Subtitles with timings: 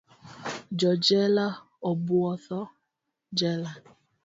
[0.79, 1.45] Jo jela
[1.89, 2.59] obwotho
[3.37, 3.71] jela.